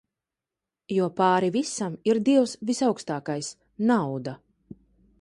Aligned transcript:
Jo 0.95 1.09
pāri 1.19 1.51
visam 1.57 1.99
ir 2.13 2.21
dievs 2.31 2.57
visaugstākais– 2.73 3.55
nauda. 3.93 4.39